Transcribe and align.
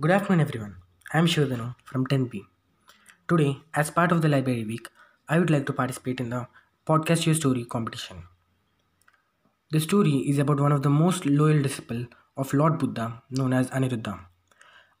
Good 0.00 0.12
afternoon, 0.12 0.42
everyone. 0.42 0.76
I'm 1.12 1.26
Shivadhanu 1.26 1.74
from 1.82 2.06
10B. 2.06 2.42
Today, 3.26 3.56
as 3.74 3.90
part 3.90 4.12
of 4.12 4.20
the 4.22 4.28
Library 4.28 4.64
Week, 4.64 4.86
I 5.28 5.38
would 5.40 5.50
like 5.50 5.66
to 5.66 5.72
participate 5.72 6.20
in 6.20 6.28
the 6.28 6.46
Podcast 6.86 7.26
Your 7.26 7.34
Story 7.34 7.64
competition. 7.64 8.18
The 9.72 9.80
story 9.80 10.16
is 10.30 10.38
about 10.38 10.60
one 10.60 10.70
of 10.70 10.84
the 10.84 10.90
most 10.90 11.26
loyal 11.26 11.62
disciple 11.62 12.06
of 12.36 12.52
Lord 12.52 12.78
Buddha, 12.78 13.22
known 13.30 13.52
as 13.52 13.70
Aniruddha. 13.70 14.20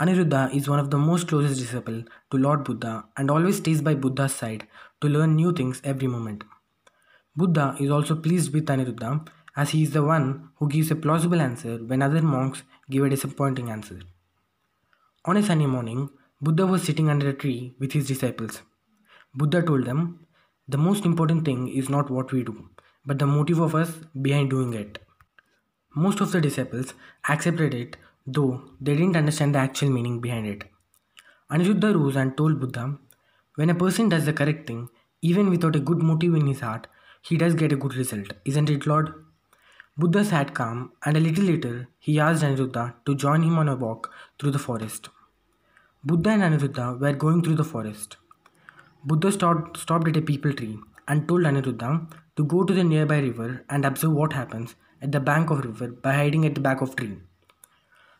Aniruddha 0.00 0.54
is 0.54 0.68
one 0.68 0.78
of 0.78 0.90
the 0.90 0.98
most 0.98 1.26
closest 1.26 1.58
disciple 1.58 2.04
to 2.30 2.36
Lord 2.36 2.62
Buddha 2.62 3.06
and 3.16 3.32
always 3.32 3.56
stays 3.56 3.82
by 3.82 3.94
Buddha's 3.94 4.34
side 4.34 4.68
to 5.00 5.08
learn 5.08 5.34
new 5.34 5.52
things 5.52 5.80
every 5.82 6.06
moment. 6.06 6.44
Buddha 7.34 7.74
is 7.80 7.90
also 7.90 8.14
pleased 8.14 8.52
with 8.52 8.66
Aniruddha 8.66 9.26
as 9.56 9.70
he 9.70 9.82
is 9.82 9.92
the 9.92 10.04
one 10.04 10.50
who 10.56 10.68
gives 10.68 10.92
a 10.92 10.96
plausible 10.96 11.40
answer 11.40 11.78
when 11.78 12.00
other 12.00 12.22
monks 12.22 12.62
give 12.90 13.02
a 13.02 13.08
disappointing 13.08 13.70
answer. 13.70 13.98
On 15.26 15.38
a 15.38 15.42
sunny 15.42 15.64
morning, 15.64 16.10
Buddha 16.42 16.66
was 16.66 16.82
sitting 16.82 17.08
under 17.08 17.30
a 17.30 17.32
tree 17.32 17.74
with 17.78 17.92
his 17.92 18.06
disciples. 18.06 18.60
Buddha 19.34 19.62
told 19.62 19.86
them, 19.86 20.26
The 20.68 20.76
most 20.76 21.06
important 21.06 21.46
thing 21.46 21.66
is 21.66 21.88
not 21.88 22.10
what 22.10 22.30
we 22.30 22.44
do, 22.44 22.68
but 23.06 23.18
the 23.18 23.26
motive 23.26 23.58
of 23.58 23.74
us 23.74 23.90
behind 24.20 24.50
doing 24.50 24.74
it. 24.74 24.98
Most 25.94 26.20
of 26.20 26.30
the 26.30 26.42
disciples 26.42 26.92
accepted 27.26 27.72
it, 27.72 27.96
though 28.26 28.64
they 28.82 28.94
didn't 28.96 29.16
understand 29.16 29.54
the 29.54 29.60
actual 29.60 29.88
meaning 29.88 30.20
behind 30.20 30.46
it. 30.46 30.64
Aniruddha 31.50 31.94
rose 31.94 32.16
and 32.16 32.36
told 32.36 32.60
Buddha, 32.60 32.98
When 33.54 33.70
a 33.70 33.74
person 33.74 34.10
does 34.10 34.26
the 34.26 34.34
correct 34.34 34.66
thing, 34.66 34.90
even 35.22 35.48
without 35.48 35.74
a 35.74 35.80
good 35.80 36.02
motive 36.02 36.34
in 36.34 36.48
his 36.48 36.60
heart, 36.60 36.86
he 37.22 37.38
does 37.38 37.54
get 37.54 37.72
a 37.72 37.76
good 37.76 37.94
result, 37.94 38.34
isn't 38.44 38.68
it, 38.68 38.86
Lord? 38.86 39.14
Buddha 39.96 40.22
sat 40.22 40.52
calm, 40.52 40.92
and 41.02 41.16
a 41.16 41.20
little 41.20 41.44
later 41.44 41.88
he 41.98 42.20
asked 42.20 42.44
Aniruddha 42.44 42.94
to 43.06 43.14
join 43.14 43.42
him 43.42 43.56
on 43.56 43.70
a 43.70 43.74
walk 43.74 44.12
through 44.38 44.50
the 44.50 44.58
forest. 44.58 45.08
Buddha 46.06 46.30
and 46.30 46.42
Aniruddha 46.42 47.00
were 47.00 47.14
going 47.14 47.42
through 47.42 47.54
the 47.54 47.64
forest. 47.64 48.18
Buddha 49.06 49.32
stopped, 49.32 49.78
stopped 49.78 50.06
at 50.08 50.18
a 50.18 50.20
peepal 50.20 50.54
tree 50.54 50.78
and 51.08 51.26
told 51.26 51.44
Aniruddha 51.44 52.06
to 52.36 52.44
go 52.44 52.62
to 52.62 52.74
the 52.74 52.84
nearby 52.84 53.20
river 53.20 53.64
and 53.70 53.86
observe 53.86 54.12
what 54.12 54.34
happens 54.34 54.74
at 55.00 55.12
the 55.12 55.20
bank 55.20 55.48
of 55.48 55.64
river 55.64 55.88
by 55.88 56.12
hiding 56.12 56.44
at 56.44 56.54
the 56.54 56.60
back 56.60 56.82
of 56.82 56.94
tree. 56.94 57.16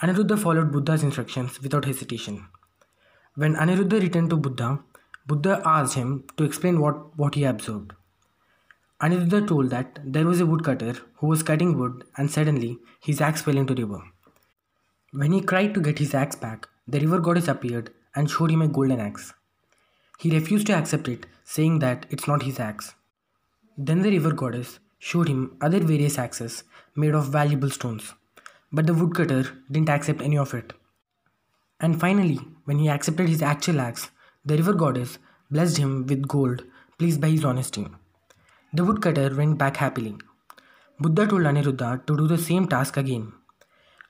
Aniruddha 0.00 0.38
followed 0.38 0.72
Buddha's 0.72 1.02
instructions 1.02 1.60
without 1.60 1.84
hesitation. 1.84 2.46
When 3.34 3.54
Aniruddha 3.56 4.00
returned 4.00 4.30
to 4.30 4.38
Buddha, 4.38 4.78
Buddha 5.26 5.60
asked 5.66 5.96
him 5.96 6.24
to 6.38 6.44
explain 6.44 6.80
what, 6.80 7.18
what 7.18 7.34
he 7.34 7.44
observed. 7.44 7.92
Aniruddha 9.02 9.46
told 9.46 9.68
that 9.68 9.98
there 10.02 10.24
was 10.24 10.40
a 10.40 10.46
woodcutter 10.46 10.94
who 11.16 11.26
was 11.26 11.42
cutting 11.42 11.76
wood 11.78 12.04
and 12.16 12.30
suddenly 12.30 12.78
his 13.00 13.20
axe 13.20 13.42
fell 13.42 13.58
into 13.58 13.74
the 13.74 13.84
river. 13.84 14.02
When 15.12 15.32
he 15.32 15.42
tried 15.42 15.74
to 15.74 15.82
get 15.82 15.98
his 15.98 16.14
axe 16.14 16.36
back, 16.36 16.68
the 16.86 17.00
river 17.00 17.20
goddess 17.20 17.48
appeared 17.48 17.90
and 18.14 18.30
showed 18.30 18.50
him 18.50 18.62
a 18.62 18.68
golden 18.68 19.00
axe. 19.00 19.32
He 20.18 20.30
refused 20.30 20.66
to 20.68 20.74
accept 20.74 21.08
it, 21.08 21.26
saying 21.44 21.80
that 21.80 22.06
it's 22.10 22.26
not 22.26 22.42
his 22.42 22.58
axe. 22.58 22.94
Then 23.76 24.02
the 24.02 24.10
river 24.10 24.32
goddess 24.32 24.78
showed 24.98 25.28
him 25.28 25.56
other 25.60 25.80
various 25.80 26.18
axes 26.18 26.64
made 26.94 27.14
of 27.14 27.28
valuable 27.28 27.70
stones, 27.70 28.14
but 28.72 28.86
the 28.86 28.94
woodcutter 28.94 29.44
didn't 29.70 29.90
accept 29.90 30.22
any 30.22 30.38
of 30.38 30.54
it. 30.54 30.72
And 31.80 32.00
finally, 32.00 32.40
when 32.64 32.78
he 32.78 32.88
accepted 32.88 33.28
his 33.28 33.42
actual 33.42 33.80
axe, 33.80 34.10
the 34.44 34.56
river 34.56 34.72
goddess 34.72 35.18
blessed 35.50 35.76
him 35.76 36.06
with 36.06 36.26
gold, 36.26 36.64
pleased 36.98 37.20
by 37.20 37.28
his 37.28 37.44
honesty. 37.44 37.86
The 38.72 38.84
woodcutter 38.84 39.34
went 39.34 39.58
back 39.58 39.76
happily. 39.76 40.16
Buddha 40.98 41.26
told 41.26 41.42
Aniruddha 41.42 42.06
to 42.06 42.16
do 42.16 42.26
the 42.26 42.38
same 42.38 42.66
task 42.66 42.96
again. 42.96 43.32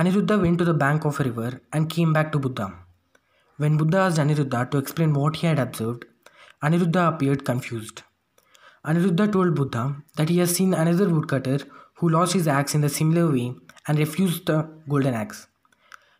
Aniruddha 0.00 0.40
went 0.40 0.58
to 0.58 0.64
the 0.64 0.74
bank 0.74 1.04
of 1.04 1.18
a 1.18 1.24
river 1.24 1.60
and 1.72 1.90
came 1.90 2.12
back 2.12 2.30
to 2.30 2.38
Buddha. 2.38 2.72
When 3.56 3.76
Buddha 3.76 3.98
asked 3.98 4.18
Aniruddha 4.18 4.70
to 4.70 4.78
explain 4.78 5.12
what 5.12 5.34
he 5.34 5.48
had 5.48 5.58
observed, 5.58 6.04
Aniruddha 6.62 7.08
appeared 7.08 7.44
confused. 7.44 8.02
Aniruddha 8.86 9.32
told 9.32 9.56
Buddha 9.56 9.96
that 10.16 10.28
he 10.28 10.38
has 10.38 10.54
seen 10.54 10.72
another 10.72 11.08
woodcutter 11.08 11.58
who 11.96 12.10
lost 12.10 12.32
his 12.32 12.46
axe 12.46 12.76
in 12.76 12.80
the 12.80 12.88
similar 12.88 13.28
way 13.32 13.56
and 13.88 13.98
refused 13.98 14.46
the 14.46 14.70
golden 14.88 15.14
axe. 15.14 15.48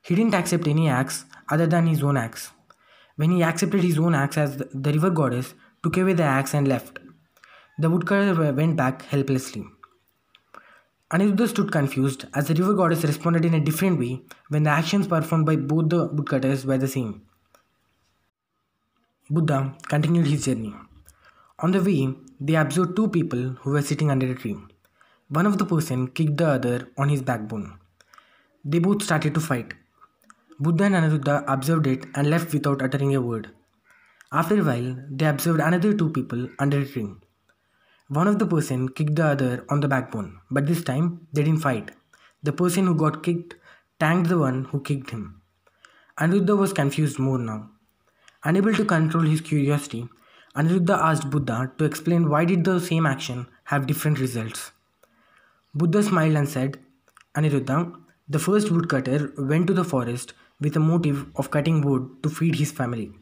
He 0.03 0.17
didn't 0.17 0.35
accept 0.35 0.67
any 0.67 0.89
axe 0.89 1.25
other 1.49 1.69
than 1.69 1.87
his 1.87 2.03
own 2.03 2.17
axe. 2.17 2.51
When 3.15 3.31
he 3.31 3.45
accepted 3.45 3.85
his 3.85 3.97
own 3.97 4.13
axe 4.13 4.39
as 4.39 4.57
the 4.57 4.93
river 4.93 5.11
goddess 5.11 5.55
took 5.85 5.97
away 5.99 6.15
the 6.15 6.25
axe 6.25 6.53
and 6.53 6.67
left, 6.67 6.99
the 7.79 7.89
woodcutter 7.89 8.53
went 8.53 8.75
back 8.75 9.03
helplessly. 9.03 9.65
Aniruddha 11.11 11.49
stood 11.49 11.73
confused 11.73 12.27
as 12.35 12.49
the 12.49 12.55
river 12.55 12.75
goddess 12.75 13.03
responded 13.03 13.45
in 13.47 13.55
a 13.55 13.61
different 13.61 13.99
way 13.99 14.21
when 14.49 14.65
the 14.65 14.71
actions 14.71 15.07
performed 15.09 15.47
by 15.47 15.57
both 15.57 15.89
the 15.89 16.07
woodcutters 16.07 16.67
were 16.67 16.77
the 16.77 16.87
same. 16.87 17.23
Buddha 19.31 19.75
continued 19.85 20.27
his 20.27 20.45
journey. 20.45 20.75
On 21.61 21.71
the 21.71 21.83
way, 21.83 22.15
they 22.39 22.57
observed 22.57 22.95
two 22.95 23.09
people 23.09 23.57
who 23.61 23.71
were 23.71 23.81
sitting 23.81 24.11
under 24.11 24.31
a 24.31 24.35
tree. 24.35 24.59
One 25.31 25.47
of 25.47 25.57
the 25.57 25.65
person 25.65 26.09
kicked 26.09 26.37
the 26.37 26.49
other 26.49 26.89
on 26.99 27.09
his 27.09 27.23
backbone. 27.23 27.79
They 28.63 28.79
both 28.79 29.03
started 29.03 29.33
to 29.35 29.41
fight. 29.41 29.73
Buddha 30.61 30.85
and 30.85 30.95
Aniruddha 30.95 31.45
observed 31.47 31.87
it 31.87 32.05
and 32.15 32.29
left 32.29 32.53
without 32.53 32.83
uttering 32.83 33.15
a 33.15 33.23
word. 33.23 33.51
After 34.31 34.61
a 34.61 34.65
while, 34.65 34.97
they 35.11 35.27
observed 35.27 35.61
another 35.61 35.95
two 35.95 36.11
people 36.11 36.49
under 36.59 36.81
a 36.81 36.87
tree. 36.87 37.15
One 38.11 38.27
of 38.27 38.39
the 38.39 38.47
person 38.47 38.89
kicked 38.89 39.17
the 39.17 39.27
other 39.27 39.67
on 39.69 39.81
the 39.81 39.89
backbone, 39.89 40.41
but 40.51 40.67
this 40.67 40.83
time 40.83 41.27
they 41.35 41.43
didn't 41.43 41.61
fight. 41.61 41.91
The 42.43 42.55
person 42.55 42.87
who 42.87 42.95
got 42.95 43.23
kicked 43.23 43.57
thanked 44.01 44.31
the 44.31 44.39
one 44.39 44.65
who 44.65 44.81
kicked 44.81 45.11
him. 45.11 45.43
Aniruddha 46.19 46.57
was 46.57 46.73
confused 46.73 47.19
more 47.19 47.37
now. 47.37 47.69
Unable 48.45 48.73
to 48.73 48.87
control 48.87 49.25
his 49.25 49.43
curiosity, 49.43 50.09
Aniruddha 50.57 50.99
asked 50.99 51.29
Buddha 51.29 51.71
to 51.77 51.85
explain 51.85 52.31
why 52.31 52.47
did 52.47 52.65
the 52.65 52.81
same 52.81 53.05
action 53.05 53.47
have 53.65 53.87
different 53.87 54.19
results. 54.19 54.73
Buddha 55.75 56.03
smiled 56.03 56.37
and 56.37 56.49
said, 56.49 56.79
Aniruddha, 57.37 57.95
the 58.27 58.39
first 58.39 58.71
woodcutter 58.71 59.35
went 59.37 59.67
to 59.67 59.75
the 59.75 59.85
forest 59.85 60.33
with 60.61 60.75
a 60.77 60.81
motive 60.81 61.27
of 61.37 61.51
cutting 61.51 61.83
wood 61.83 62.23
to 62.23 62.31
feed 62.31 62.55
his 62.55 62.73
family. 62.73 63.13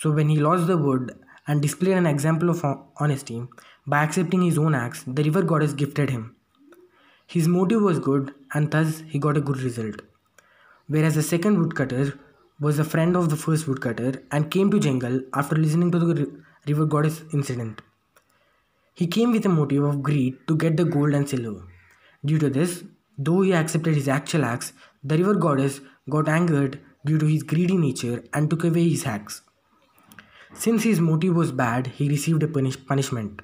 So 0.00 0.10
when 0.10 0.30
he 0.30 0.40
lost 0.40 0.68
the 0.68 0.78
wood 0.78 1.12
and 1.46 1.60
displayed 1.60 1.96
an 1.96 2.06
example 2.06 2.50
of 2.50 2.64
honesty, 2.98 3.46
by 3.86 4.04
accepting 4.04 4.42
his 4.42 4.58
own 4.58 4.74
axe, 4.74 5.04
the 5.06 5.24
river 5.24 5.42
goddess 5.42 5.72
gifted 5.72 6.10
him. 6.10 6.36
His 7.26 7.48
motive 7.48 7.82
was 7.82 7.98
good, 7.98 8.34
and 8.54 8.70
thus 8.70 9.00
he 9.08 9.18
got 9.18 9.36
a 9.36 9.40
good 9.40 9.60
result. 9.60 10.02
Whereas 10.86 11.14
the 11.14 11.22
second 11.22 11.58
woodcutter 11.58 12.18
was 12.60 12.78
a 12.78 12.84
friend 12.84 13.16
of 13.16 13.30
the 13.30 13.36
first 13.36 13.66
woodcutter 13.66 14.22
and 14.30 14.50
came 14.50 14.70
to 14.70 14.78
jungle 14.78 15.20
after 15.34 15.56
listening 15.56 15.90
to 15.90 15.98
the 15.98 16.42
river 16.66 16.86
goddess 16.86 17.22
incident. 17.32 17.82
He 18.94 19.06
came 19.06 19.32
with 19.32 19.46
a 19.46 19.48
motive 19.48 19.84
of 19.84 20.02
greed 20.02 20.36
to 20.46 20.56
get 20.56 20.76
the 20.76 20.84
gold 20.84 21.14
and 21.14 21.28
silver. 21.28 21.66
Due 22.24 22.38
to 22.38 22.50
this, 22.50 22.84
though 23.18 23.40
he 23.40 23.52
accepted 23.52 23.94
his 23.94 24.06
actual 24.06 24.44
axe, 24.44 24.72
the 25.02 25.18
river 25.18 25.34
goddess 25.34 25.80
got 26.08 26.28
angered 26.28 26.78
due 27.04 27.18
to 27.18 27.26
his 27.26 27.42
greedy 27.42 27.76
nature 27.76 28.22
and 28.32 28.48
took 28.48 28.64
away 28.64 28.88
his 28.88 29.06
axe. 29.06 29.42
Since 30.54 30.84
his 30.84 31.00
motive 31.00 31.34
was 31.34 31.52
bad, 31.52 31.86
he 31.88 32.08
received 32.08 32.42
a 32.42 32.48
punish- 32.48 32.84
punishment. 32.86 33.42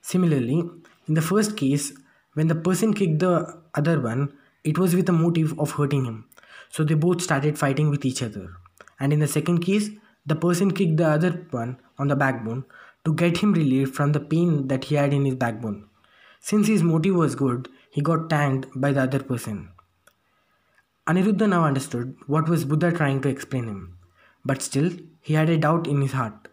Similarly, 0.00 0.68
in 1.08 1.14
the 1.14 1.22
first 1.22 1.56
case, 1.56 1.92
when 2.34 2.48
the 2.48 2.54
person 2.54 2.92
kicked 2.92 3.20
the 3.20 3.60
other 3.74 4.00
one, 4.00 4.32
it 4.64 4.78
was 4.78 4.94
with 4.94 5.08
a 5.08 5.12
motive 5.12 5.58
of 5.58 5.72
hurting 5.72 6.04
him. 6.04 6.24
So 6.68 6.84
they 6.84 6.94
both 6.94 7.22
started 7.22 7.58
fighting 7.58 7.90
with 7.90 8.04
each 8.04 8.22
other. 8.22 8.56
And 9.00 9.12
in 9.12 9.20
the 9.20 9.28
second 9.28 9.60
case, 9.60 9.90
the 10.26 10.34
person 10.34 10.72
kicked 10.72 10.96
the 10.96 11.08
other 11.08 11.46
one 11.50 11.78
on 11.98 12.08
the 12.08 12.16
backbone 12.16 12.64
to 13.04 13.14
get 13.14 13.38
him 13.38 13.52
relieved 13.52 13.94
from 13.94 14.12
the 14.12 14.20
pain 14.20 14.66
that 14.68 14.84
he 14.84 14.96
had 14.96 15.12
in 15.12 15.24
his 15.24 15.36
backbone. 15.36 15.88
Since 16.40 16.66
his 16.66 16.82
motive 16.82 17.14
was 17.14 17.34
good, 17.34 17.68
he 17.90 18.02
got 18.02 18.28
thanked 18.28 18.68
by 18.74 18.92
the 18.92 19.02
other 19.02 19.22
person. 19.22 19.70
Aniruddha 21.06 21.48
now 21.48 21.64
understood 21.64 22.16
what 22.26 22.48
was 22.48 22.64
Buddha 22.64 22.90
trying 22.90 23.20
to 23.22 23.28
explain 23.28 23.64
him, 23.64 23.95
but 24.46 24.62
still 24.62 24.90
he 25.20 25.34
had 25.34 25.50
a 25.50 25.58
doubt 25.58 25.86
in 25.86 26.00
his 26.00 26.12
heart. 26.12 26.48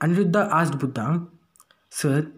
Aniruddha 0.00 0.48
asked 0.50 0.78
Buddha, 0.78 1.26
Sir, 1.88 2.32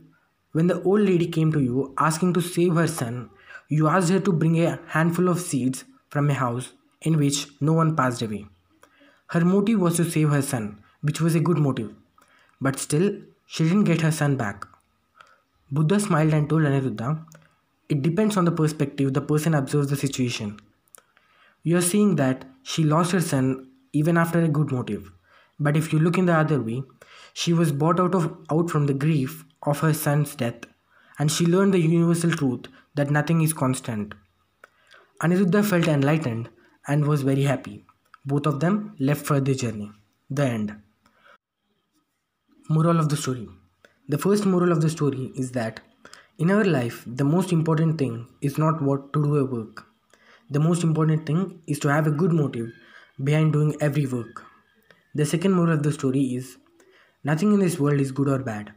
when 0.52 0.66
the 0.66 0.82
old 0.82 1.00
lady 1.00 1.26
came 1.26 1.52
to 1.52 1.60
you 1.60 1.94
asking 1.98 2.34
to 2.34 2.42
save 2.42 2.74
her 2.74 2.86
son, 2.86 3.30
you 3.68 3.88
asked 3.88 4.10
her 4.10 4.20
to 4.20 4.32
bring 4.32 4.58
a 4.62 4.78
handful 4.88 5.28
of 5.28 5.40
seeds 5.40 5.84
from 6.08 6.30
a 6.30 6.34
house 6.34 6.72
in 7.00 7.16
which 7.18 7.46
no 7.60 7.72
one 7.72 7.96
passed 7.96 8.22
away. 8.22 8.46
Her 9.28 9.44
motive 9.44 9.80
was 9.80 9.96
to 9.96 10.10
save 10.10 10.30
her 10.30 10.42
son, 10.42 10.82
which 11.00 11.20
was 11.20 11.34
a 11.34 11.40
good 11.40 11.58
motive. 11.58 11.94
But 12.60 12.78
still, 12.78 13.16
she 13.46 13.64
didn't 13.64 13.84
get 13.84 14.02
her 14.02 14.12
son 14.12 14.36
back. 14.36 14.66
Buddha 15.70 15.98
smiled 16.00 16.32
and 16.32 16.48
told 16.48 16.62
Aniruddha, 16.62 17.24
It 17.88 18.02
depends 18.02 18.36
on 18.36 18.44
the 18.44 18.52
perspective 18.52 19.12
the 19.12 19.20
person 19.20 19.54
observes 19.54 19.90
the 19.90 19.96
situation. 19.96 20.60
You 21.62 21.76
are 21.78 21.88
saying 21.92 22.16
that 22.16 22.44
she 22.62 22.84
lost 22.84 23.12
her 23.12 23.20
son 23.20 23.68
even 24.00 24.16
after 24.22 24.42
a 24.42 24.54
good 24.58 24.72
motive. 24.72 25.10
But 25.58 25.76
if 25.76 25.92
you 25.92 25.98
look 25.98 26.18
in 26.18 26.26
the 26.26 26.34
other 26.34 26.60
way, 26.60 26.82
she 27.32 27.52
was 27.52 27.72
brought 27.72 28.00
out 28.04 28.14
of 28.14 28.30
out 28.50 28.70
from 28.70 28.86
the 28.86 28.98
grief 29.04 29.44
of 29.72 29.80
her 29.80 29.92
son's 30.04 30.34
death, 30.44 30.66
and 31.18 31.32
she 31.36 31.46
learned 31.46 31.74
the 31.74 31.80
universal 31.80 32.30
truth 32.40 32.68
that 32.94 33.10
nothing 33.18 33.42
is 33.46 33.52
constant. 33.62 34.14
Aniruddha 35.22 35.64
felt 35.64 35.88
enlightened 35.88 36.50
and 36.86 37.06
was 37.12 37.22
very 37.22 37.44
happy. 37.52 37.76
Both 38.32 38.46
of 38.46 38.60
them 38.60 38.80
left 38.98 39.24
for 39.26 39.40
their 39.40 39.54
journey. 39.54 39.90
The 40.28 40.44
end. 40.44 40.74
Moral 42.68 42.98
of 43.00 43.08
the 43.08 43.16
story 43.16 43.48
The 44.14 44.18
first 44.18 44.46
moral 44.54 44.72
of 44.72 44.80
the 44.82 44.90
story 44.90 45.32
is 45.42 45.52
that 45.52 45.80
in 46.38 46.50
our 46.50 46.64
life, 46.64 46.96
the 47.20 47.24
most 47.24 47.52
important 47.52 47.98
thing 47.98 48.16
is 48.48 48.58
not 48.58 48.82
what 48.88 49.12
to 49.14 49.22
do 49.22 49.36
a 49.36 49.44
work. 49.44 49.84
The 50.56 50.60
most 50.60 50.84
important 50.88 51.26
thing 51.26 51.40
is 51.66 51.78
to 51.84 51.92
have 51.92 52.06
a 52.06 52.16
good 52.22 52.34
motive 52.40 52.72
behind 53.22 53.52
doing 53.52 53.74
every 53.80 54.06
work. 54.06 54.44
The 55.14 55.26
second 55.26 55.52
moral 55.52 55.74
of 55.74 55.82
the 55.82 55.92
story 55.92 56.34
is 56.34 56.58
nothing 57.24 57.52
in 57.52 57.60
this 57.60 57.78
world 57.78 58.00
is 58.00 58.12
good 58.12 58.28
or 58.28 58.38
bad. 58.38 58.72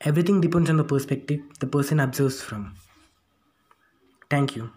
Everything 0.00 0.40
depends 0.40 0.70
on 0.70 0.76
the 0.78 0.84
perspective 0.84 1.40
the 1.60 1.66
person 1.66 2.00
observes 2.00 2.40
from. 2.42 2.74
Thank 4.30 4.56
you. 4.56 4.72